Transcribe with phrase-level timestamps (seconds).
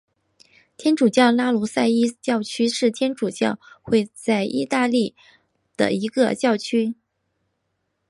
[0.77, 5.15] 天主教拉努塞伊教区是天主教会在义大利
[5.77, 6.95] 的一个教区。